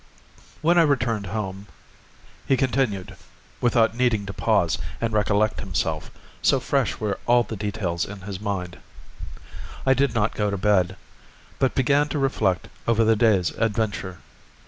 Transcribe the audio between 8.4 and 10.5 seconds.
mind), I did not go